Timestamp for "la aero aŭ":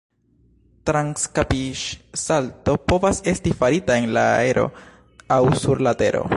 4.19-5.43